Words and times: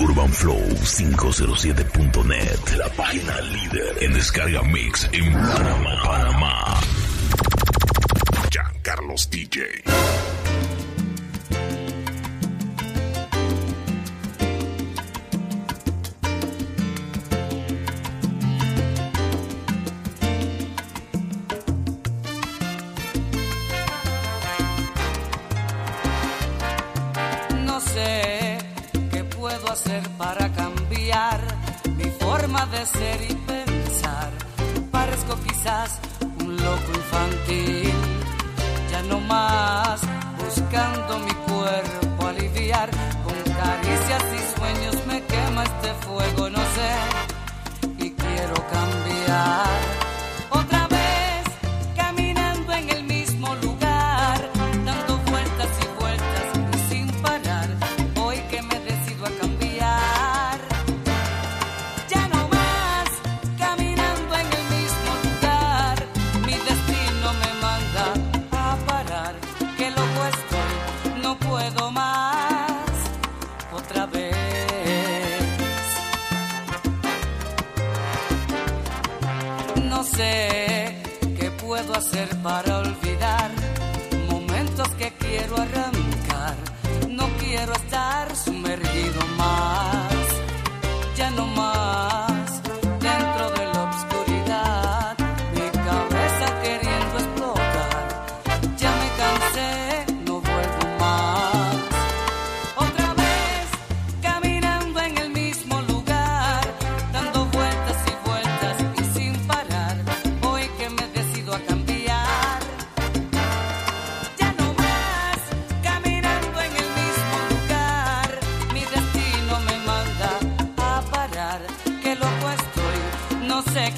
UrbanFlow507.net, 0.00 2.76
la 2.76 2.88
página 2.90 3.40
líder 3.40 4.02
en 4.02 4.12
descarga 4.12 4.62
mix 4.62 5.08
en 5.12 5.32
Panamá, 5.32 6.02
Panamá. 6.02 6.80
Carlos 8.82 9.28
DJ. 9.30 10.29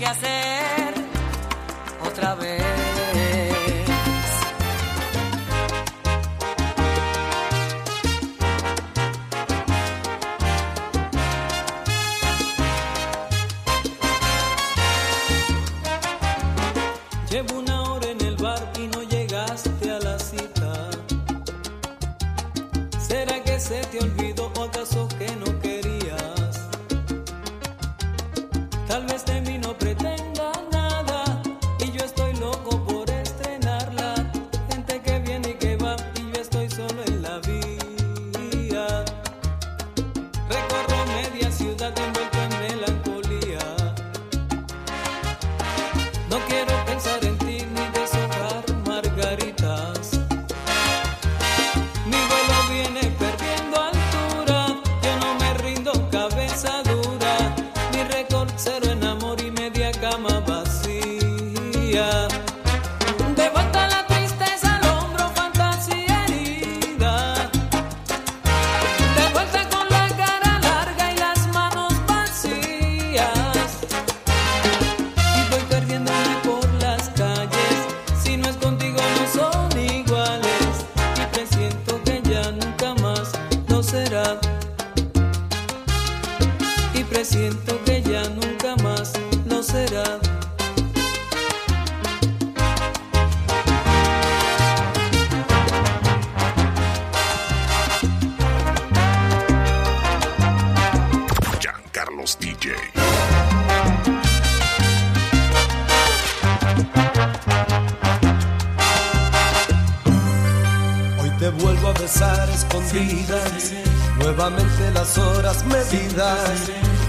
que 0.02 0.08
hacer. 0.08 0.51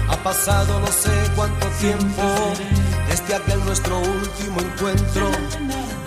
Ha 0.08 0.16
pasado 0.24 0.80
no 0.80 0.86
sé 0.88 1.10
cuánto 1.36 1.66
tiempo 1.80 2.22
desde 3.08 3.36
aquel 3.36 3.64
nuestro 3.64 3.98
último 3.98 4.60
encuentro. 4.60 5.30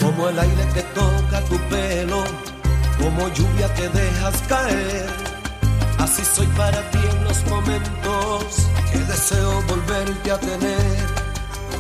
Como 0.02 0.28
el 0.28 0.40
aire 0.40 0.68
que 0.74 0.82
toca 0.82 1.42
tu 1.48 1.58
pelo, 1.70 2.24
como 3.02 3.30
lluvia 3.30 3.74
que 3.76 3.88
dejas 3.90 4.36
caer. 4.50 5.08
Así 6.00 6.24
soy 6.26 6.48
para 6.48 6.82
ti 6.92 7.00
en 7.10 7.24
los 7.24 7.46
momentos 7.48 8.44
que 8.92 9.00
deseo 9.00 9.62
volverte 9.70 10.32
a 10.32 10.38
tener. 10.38 10.98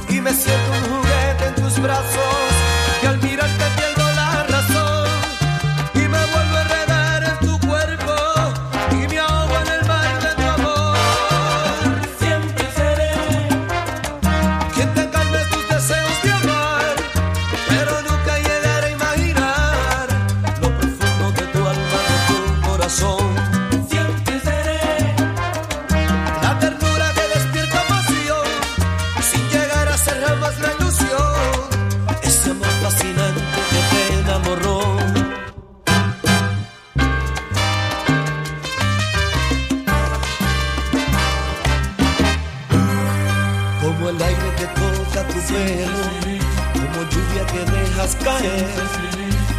Y 0.10 0.22
me 0.22 0.32
siento 0.32 0.72
un 0.72 0.96
juguete 0.96 1.46
en 1.48 1.56
tus 1.56 1.82
brazos 1.82 2.52
que 3.02 3.08
al 3.08 3.22
mirarte 3.22 3.67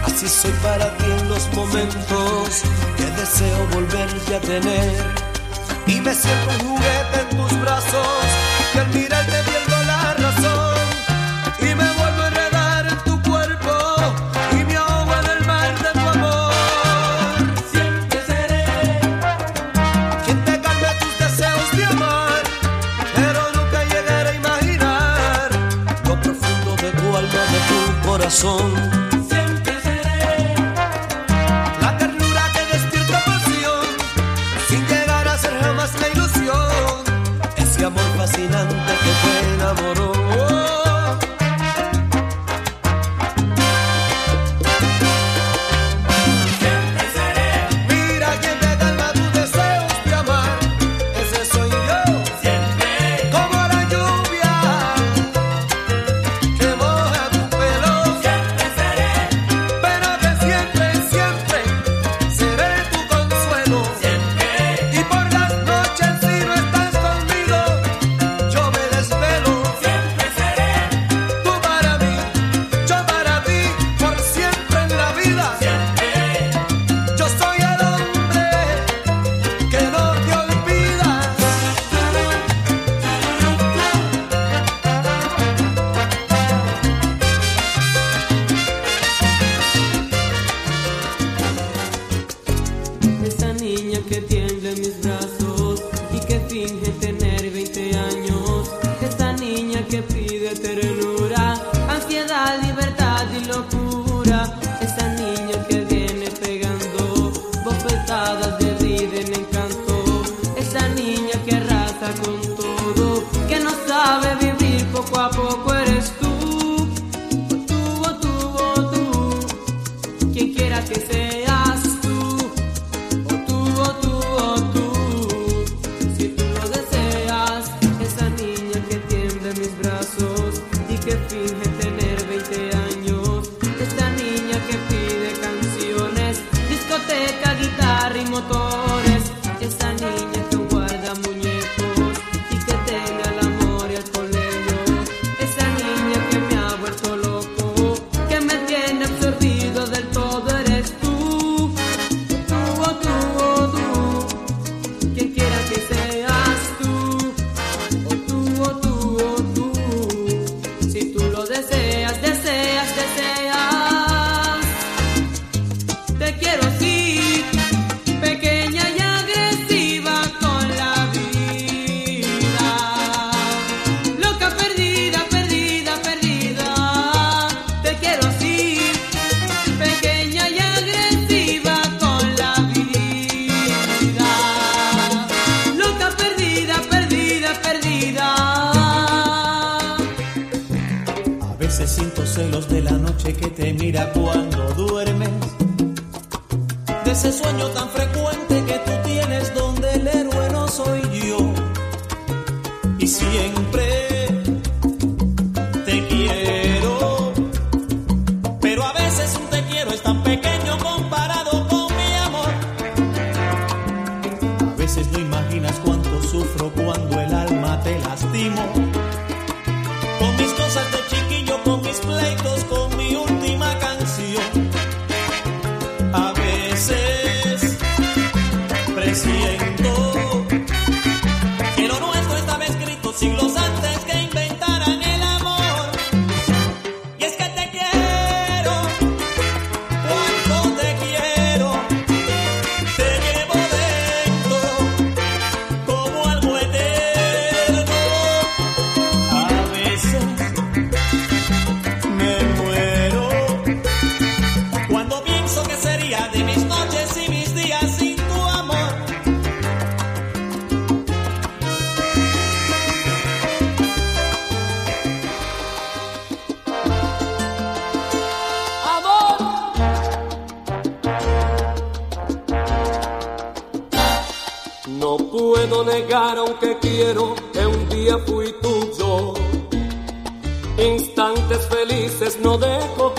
Así 0.05 0.29
soy 0.29 0.53
para 0.62 0.94
ti 0.99 1.05
en 1.05 1.29
los 1.29 1.49
momentos 1.55 2.62
que 2.97 3.05
deseo 3.20 3.67
volverte 3.73 4.37
a 4.37 4.41
tener. 4.41 5.05
Y 5.87 6.00
me 6.00 6.15
siento 6.15 6.50
juguete 6.65 7.20
en 7.31 7.37
tus 7.37 7.61
brazos 7.61 8.26
que 8.75 8.81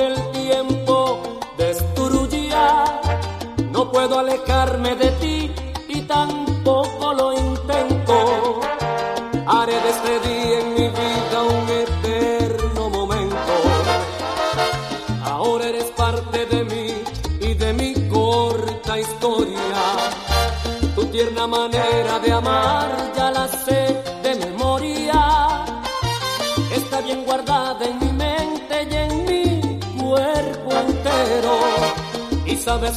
el 0.09 0.31
tiempo 0.31 1.39
destruirá, 1.57 3.01
no 3.71 3.91
puedo 3.91 4.19
alejar. 4.19 4.58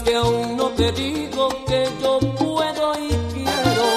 Que 0.00 0.16
aún 0.16 0.56
no 0.56 0.70
te 0.70 0.90
digo 0.92 1.48
que 1.66 1.86
yo 2.00 2.18
puedo 2.18 2.94
y 2.98 3.10
quiero. 3.34 3.88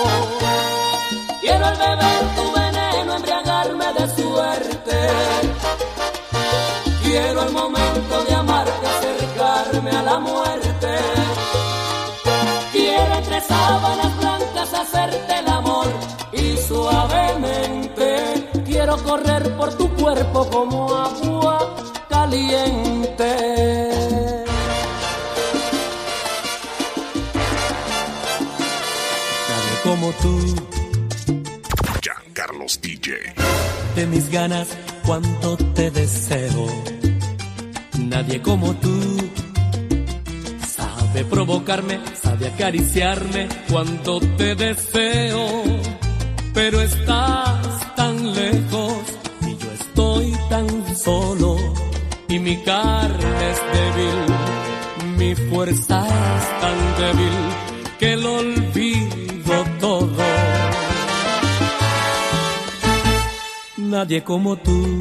Quiero 1.40 1.66
al 1.66 1.78
beber 1.78 2.36
tu 2.36 2.52
veneno, 2.52 3.16
embriagarme 3.16 3.86
de 3.94 4.16
suerte. 4.22 4.98
Quiero 7.02 7.44
el 7.44 7.52
momento 7.54 8.24
de 8.28 8.36
amarte, 8.36 8.88
acercarme 8.88 9.92
a 9.92 10.04
la 10.04 10.20
muerte. 10.20 10.96
Quiero 12.74 13.16
entre 13.16 13.42
sábanas 13.42 14.18
blancas 14.18 14.74
hacerte 14.74 15.40
el 15.40 15.48
amor 15.48 15.88
y 16.34 16.58
suavemente 16.58 18.50
quiero 18.66 18.98
correr 18.98 19.56
por 19.56 19.74
tu 19.75 19.90
cuerpo 19.96 20.46
como 20.50 20.94
agua 20.94 21.74
caliente. 22.10 23.54
Tú, 30.25 30.55
Carlos 32.34 32.79
DJ. 32.82 33.13
de 33.96 34.08
mis 34.08 34.29
ganas, 34.29 34.67
cuánto 35.05 35.58
te 35.74 35.91
deseo. 35.91 36.67
Nadie 37.98 38.41
como 38.41 38.74
tú 38.75 39.00
sabe 40.77 41.24
provocarme, 41.25 42.00
sabe 42.22 42.48
acariciarme 42.48 43.48
cuando 43.72 44.20
te 44.38 44.55
deseo. 44.55 45.63
Pero 46.53 46.82
estás 46.82 47.96
tan 47.96 48.34
lejos 48.34 48.98
y 49.41 49.58
yo 49.58 49.72
estoy 49.82 50.34
tan 50.50 50.98
solo. 50.98 51.58
Y 52.27 52.39
mi 52.39 52.58
carne 52.63 53.51
es 53.51 53.60
débil, 53.75 54.20
mi 55.17 55.36
fuerza 55.50 55.98
es 56.38 56.46
tan 56.62 56.79
débil 57.00 57.38
que 58.00 58.17
lo 58.17 58.39
olvido 58.39 58.64
Nadie 64.05 64.24
como 64.24 64.55
tú 64.55 65.00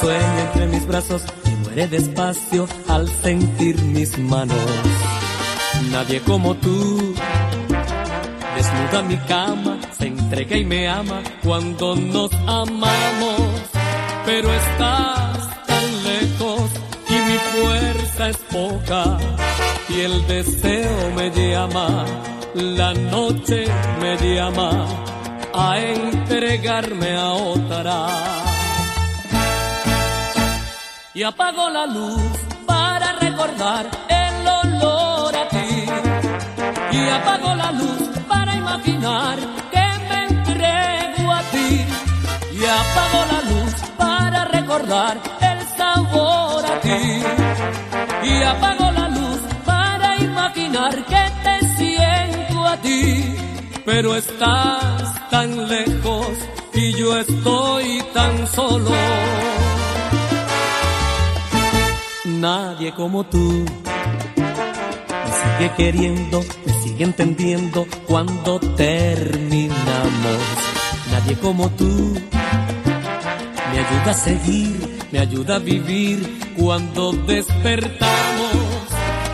sueña 0.00 0.40
entre 0.46 0.66
mis 0.66 0.84
brazos 0.84 1.22
y 1.44 1.50
muere 1.50 1.86
despacio 1.86 2.66
al 2.88 3.08
sentir 3.08 3.80
mis 3.82 4.18
manos. 4.18 4.58
Nadie 5.92 6.20
como 6.22 6.56
tú 6.56 7.14
desnuda 8.56 9.02
mi 9.04 9.16
cama, 9.28 9.78
se 9.96 10.08
entrega 10.08 10.56
y 10.56 10.64
me 10.64 10.88
ama 10.88 11.22
cuando 11.44 11.94
nos 11.94 12.32
amamos. 12.48 13.40
Pero 14.24 14.52
estás 14.52 15.66
tan 15.66 16.02
lejos 16.02 16.68
y 17.08 17.12
mi 17.12 17.38
fuerza 17.52 18.28
es 18.30 18.38
poca 18.50 19.18
y 19.88 20.00
el 20.00 20.26
deseo 20.26 21.12
me 21.14 21.30
llama, 21.30 22.04
la 22.54 22.92
noche 22.92 23.66
me 24.00 24.16
llama 24.34 25.14
a 25.56 25.80
entregarme 25.80 27.16
a 27.16 27.32
otra. 27.32 28.06
Y 31.14 31.22
apago 31.22 31.70
la 31.70 31.86
luz 31.86 32.32
para 32.66 33.12
recordar 33.14 33.86
el 34.08 34.46
olor 34.46 35.34
a 35.34 35.48
ti. 35.48 35.86
Y 36.92 37.08
apago 37.08 37.54
la 37.54 37.72
luz 37.72 38.02
para 38.28 38.54
imaginar 38.54 39.38
que 39.72 39.86
me 40.08 40.24
entrego 40.24 41.32
a 41.32 41.42
ti. 41.54 41.86
Y 42.52 42.64
apago 42.64 43.20
la 43.32 43.40
luz 43.50 43.74
para 43.96 44.44
recordar 44.44 45.16
el 45.40 45.58
sabor 45.78 46.66
a 46.66 46.80
ti. 46.80 47.22
Y 48.24 48.42
apago 48.42 48.90
la 48.90 49.08
luz 49.08 49.40
para 49.64 50.16
imaginar 50.18 50.94
que 51.06 51.24
te 51.44 51.66
siento 51.78 52.66
a 52.66 52.76
ti. 52.76 53.55
Pero 53.86 54.16
estás 54.16 55.30
tan 55.30 55.68
lejos 55.68 56.26
y 56.74 56.92
yo 56.94 57.16
estoy 57.16 58.02
tan 58.12 58.46
solo. 58.48 58.90
Nadie 62.24 62.92
como 62.92 63.24
tú 63.26 63.64
me 65.08 65.58
sigue 65.58 65.72
queriendo, 65.76 66.44
me 66.66 66.72
sigue 66.82 67.04
entendiendo 67.04 67.86
cuando 68.08 68.58
terminamos. 68.58 70.42
Nadie 71.12 71.36
como 71.38 71.70
tú 71.70 72.12
me 73.72 73.78
ayuda 73.78 74.10
a 74.10 74.14
seguir, 74.14 74.98
me 75.12 75.20
ayuda 75.20 75.56
a 75.56 75.58
vivir 75.60 76.40
cuando 76.58 77.12
despertamos. 77.12 78.56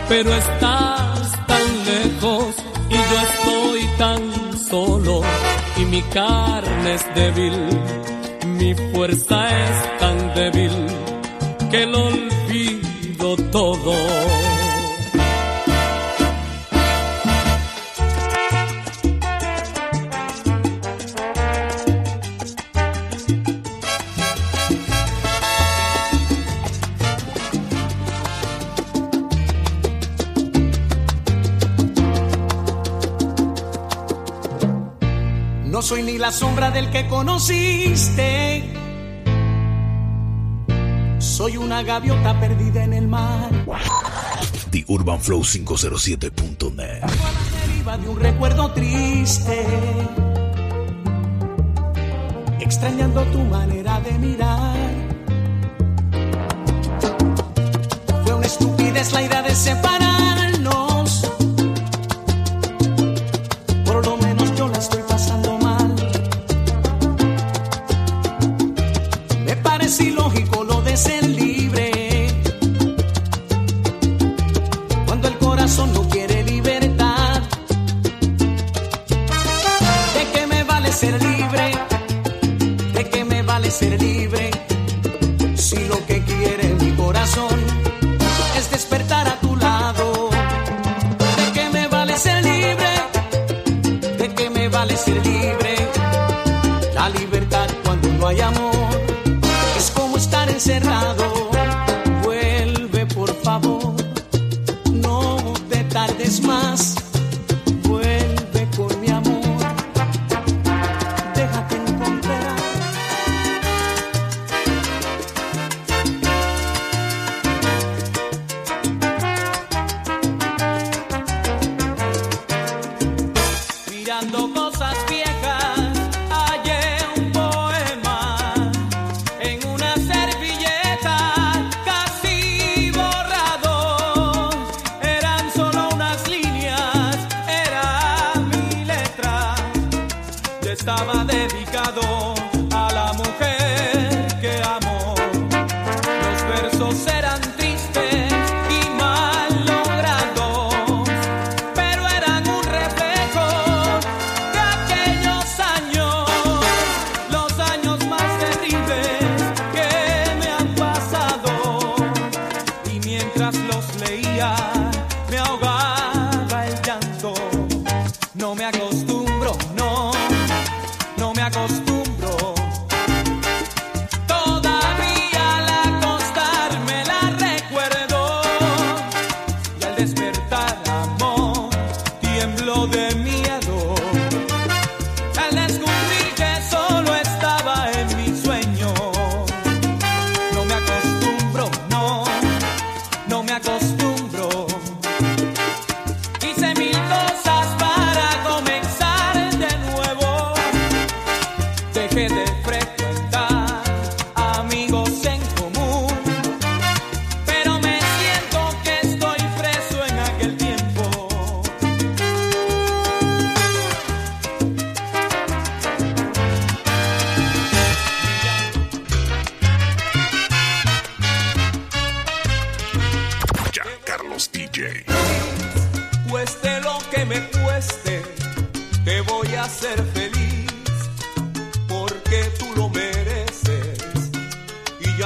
Pero 0.07 0.31
estás 0.31 1.47
tan 1.47 1.85
lejos 1.85 2.55
y 2.89 2.93
yo 2.93 3.21
estoy 3.21 3.97
tan 3.97 4.42
solo 4.73 5.21
y 5.77 5.85
mi 5.85 6.01
carne 6.01 6.95
es 6.95 7.05
débil, 7.13 7.53
mi 8.57 8.73
fuerza 8.91 9.37
es 9.65 9.99
tan 9.99 10.33
débil 10.33 10.71
que 11.69 11.85
lo 11.85 12.07
olvido 12.07 13.35
todo. 13.51 14.42
Soy 35.83 36.01
ni 36.01 36.17
la 36.17 36.31
sombra 36.31 36.71
del 36.71 36.89
que 36.89 37.07
conociste. 37.07 38.63
Soy 41.19 41.57
una 41.57 41.83
gaviota 41.83 42.39
perdida 42.39 42.85
en 42.85 42.93
el 42.93 43.07
mar. 43.09 43.49
The 44.71 44.85
Urban 44.87 45.19
Flow 45.19 45.41
507.net. 45.41 47.01
deriva 47.67 47.97
de 47.97 48.09
un 48.09 48.19
recuerdo 48.19 48.71
triste. 48.71 49.65
Extrañando 52.61 53.21
tu 53.25 53.39
manera 53.39 53.99
de 53.99 54.19
mirar. 54.19 54.77
Fue 58.23 58.33
una 58.33 58.45
estupidez 58.45 59.11
la 59.11 59.21
idea 59.21 59.41
de 59.41 59.53
separarnos. 59.53 60.32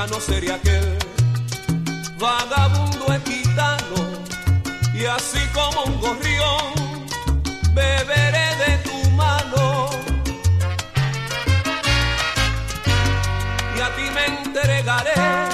No 0.10 0.22
sería 0.22 0.56
aquel, 0.56 0.98
vagabundo 2.18 3.14
es 3.14 3.22
y 4.94 5.06
así 5.06 5.40
como 5.54 5.84
un 5.84 6.00
gorrión, 6.00 6.74
beberé 7.74 8.56
de 8.56 8.78
tu 8.84 9.12
mano. 9.12 9.90
Y 13.76 13.82
a 13.82 13.96
ti 13.96 14.04
me 14.16 14.26
entregaré. 14.26 15.47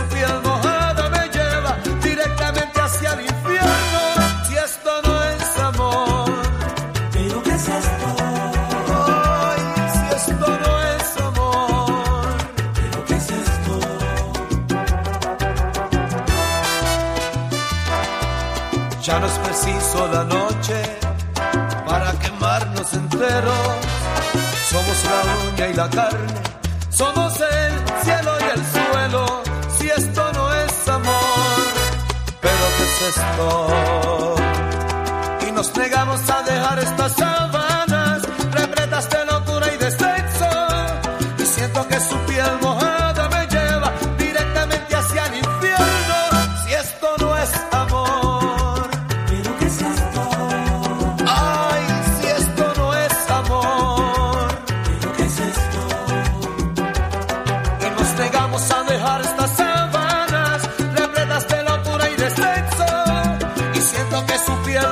su 0.00 0.06
piel 0.14 0.40
me 1.10 1.28
lleva 1.28 1.76
directamente 2.02 2.80
hacia 2.80 3.12
el 3.14 3.20
infierno. 3.20 4.02
Si 4.46 4.56
esto 4.56 5.02
no 5.04 5.24
es 5.24 5.58
amor, 5.58 6.30
¿pero 7.12 7.42
qué 7.42 7.50
es 7.50 7.68
esto? 7.68 8.06
Ay, 8.88 9.60
si 9.94 10.04
esto 10.16 10.48
no 10.64 10.72
es 10.94 11.16
amor, 11.28 12.28
¿pero 12.74 13.04
qué 13.06 13.14
es 13.14 13.30
esto? 13.30 13.74
Ya 19.02 19.18
no 19.18 19.26
es 19.26 19.38
preciso 19.38 20.08
la 20.12 20.24
noche 20.24 20.82
para 21.86 22.12
quemarnos 22.12 22.92
enteros. 22.94 23.76
Somos 24.70 25.04
la 25.04 25.20
uña 25.50 25.68
y 25.68 25.74
la 25.74 25.90
carne 25.90 26.49
y 35.46 35.52
nos 35.52 35.76
negamos 35.76 36.30
a 36.30 36.42
dejar 36.42 36.78
esta 36.78 37.08
sábana. 37.08 37.59
que 64.26 64.38
su 64.38 64.52
piel 64.64 64.86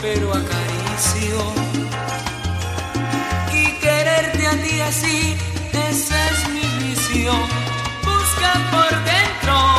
pero 0.00 0.30
acaricio. 0.30 1.38
Y 3.52 3.78
quererte 3.80 4.46
a 4.46 4.62
ti 4.62 4.80
así, 4.80 5.36
esa 5.72 6.30
es 6.30 6.48
mi 6.48 6.88
visión. 6.88 7.42
Busca 8.04 8.52
por 8.70 8.90
dentro. 9.04 9.77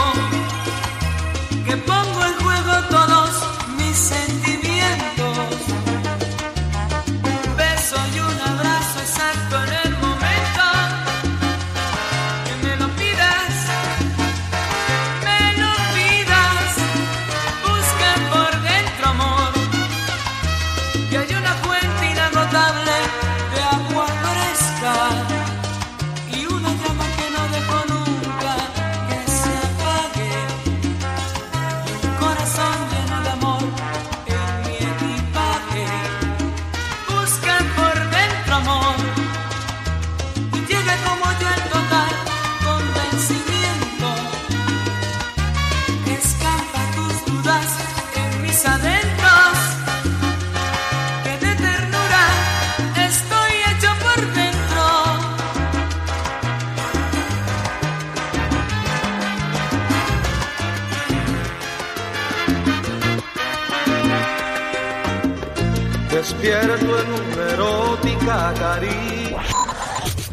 despierto 66.39 66.99
en 66.99 67.07
una 67.13 67.51
erótica 67.51 68.53
caricia. 68.57 69.41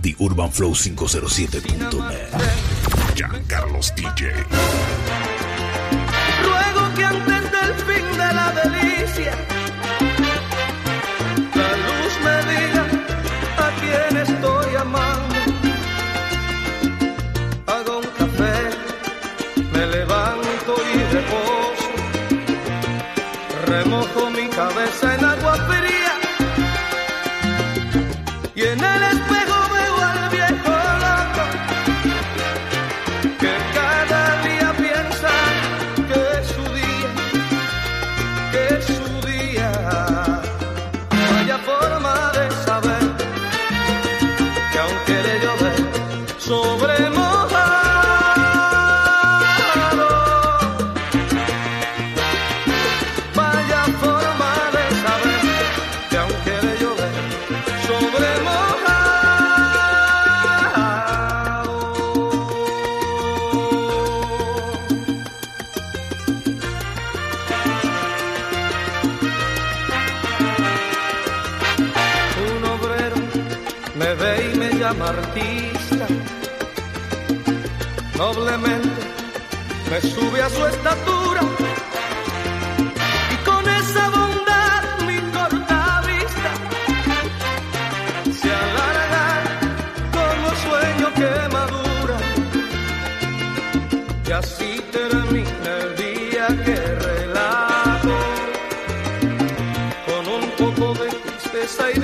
The 0.02 0.14
Urban 0.18 0.52
Flow 0.52 0.72
507.net. 0.72 2.30
Giancarlos 3.14 3.92
DJ. 3.96 4.32
Ruego 6.44 6.94
que 6.94 7.04
antes 7.04 7.50
del 7.50 7.74
fin 7.74 8.18
de 8.18 8.32
la 8.34 8.52
delicia, 8.52 9.32
la 11.54 11.70
luz 11.86 12.12
me 12.24 12.36
diga 12.52 12.84
a 13.58 13.70
quién 13.80 14.16
estoy 14.18 14.76
amando. 14.76 15.34
Hago 17.66 17.98
un 17.98 18.06
café, 18.16 18.70
me 19.72 19.86
levanto 19.86 20.74
y 20.94 20.98
reposo, 21.14 21.90
remojo 23.66 24.30
mi 24.30 24.48
cabeza. 24.48 25.15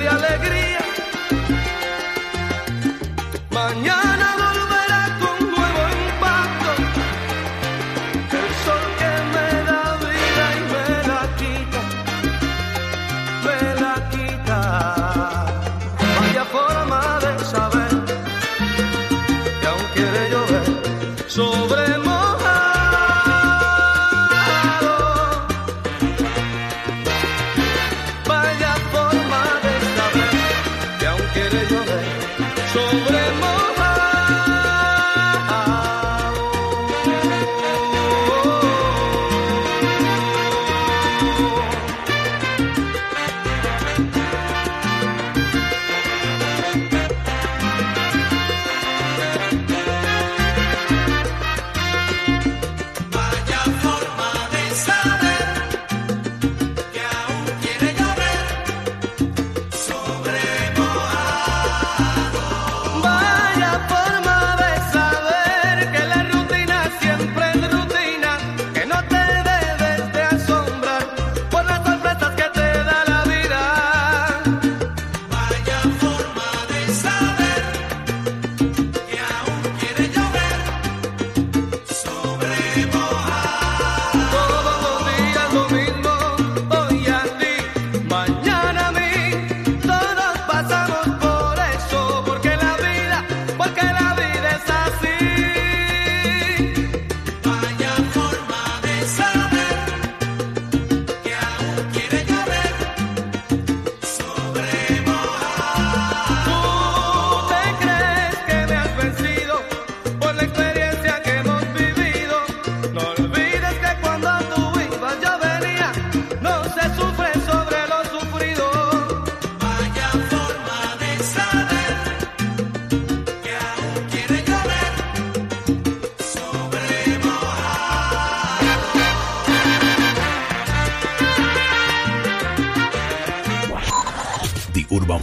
de 0.03 0.09
alegría. 0.09 0.82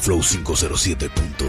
Flow507.com 0.00 1.39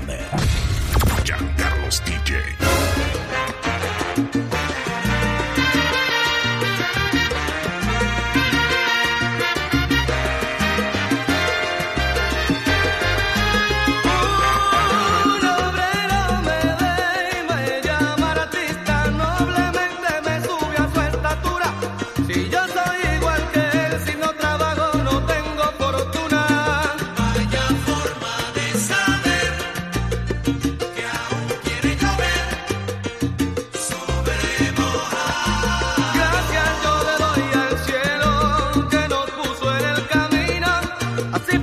Así 41.31 41.57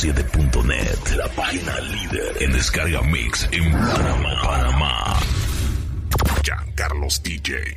107.net, 0.00 1.14
la 1.14 1.28
página 1.28 1.78
líder 1.80 2.42
en 2.42 2.52
descarga 2.52 3.02
Mix 3.02 3.46
en 3.52 3.70
Panamá. 3.70 4.42
Panamá. 4.42 5.20
Giancarlos 6.42 7.22
DJ. 7.22 7.76